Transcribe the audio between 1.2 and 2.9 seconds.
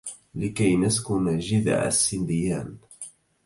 جذع السنديان!